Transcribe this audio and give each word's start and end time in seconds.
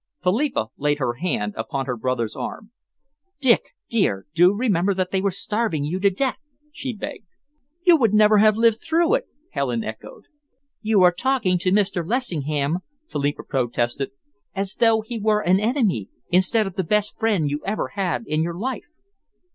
Philippa 0.23 0.69
laid 0.77 0.97
her 0.97 1.13
hand 1.13 1.53
upon 1.55 1.85
her 1.85 1.95
brother's 1.95 2.35
arm. 2.35 2.71
"Dick, 3.39 3.75
dear, 3.87 4.25
do 4.33 4.51
remember 4.51 4.95
that 4.95 5.11
they 5.11 5.21
were 5.21 5.29
starving 5.29 5.83
you 5.83 5.99
to 5.99 6.09
death!" 6.09 6.39
she 6.71 6.91
begged. 6.91 7.27
"You 7.85 7.97
would 7.97 8.11
never 8.11 8.39
have 8.39 8.57
lived 8.57 8.81
through 8.81 9.13
it," 9.13 9.27
Helen 9.51 9.83
echoed. 9.83 10.23
"You 10.81 11.03
are 11.03 11.11
talking 11.13 11.59
to 11.59 11.71
Mr. 11.71 12.03
Lessingham," 12.03 12.79
Philippa 13.09 13.43
protested, 13.43 14.09
"as 14.55 14.73
though 14.73 15.01
he 15.01 15.19
were 15.19 15.41
an 15.41 15.59
enemy, 15.59 16.09
instead 16.29 16.65
of 16.65 16.77
the 16.77 16.83
best 16.83 17.19
friend 17.19 17.47
you 17.47 17.61
ever 17.63 17.89
had 17.89 18.23
in 18.25 18.41
your 18.41 18.57
life." 18.57 18.89